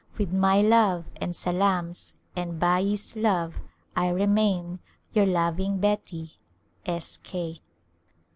With 0.17 0.33
my 0.33 0.63
love 0.63 1.05
and 1.17 1.35
salams, 1.35 2.15
and 2.35 2.59
Bai's 2.59 3.15
love. 3.15 3.57
I 3.95 4.09
remain, 4.09 4.79
Your 5.13 5.27
loving 5.27 5.77
Beti, 5.77 6.37
S. 6.87 7.19
K. 7.21 7.59